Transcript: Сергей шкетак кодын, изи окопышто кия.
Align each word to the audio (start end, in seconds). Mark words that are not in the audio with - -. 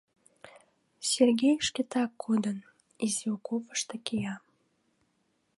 Сергей 1.11 1.55
шкетак 1.67 2.11
кодын, 2.23 2.57
изи 3.05 3.25
окопышто 3.35 3.95
кия. 4.05 4.35